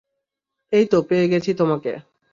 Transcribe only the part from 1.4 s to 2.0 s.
তোমাকে।